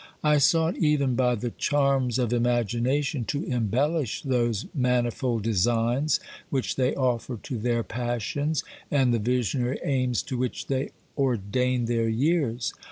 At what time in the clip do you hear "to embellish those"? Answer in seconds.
3.25-4.65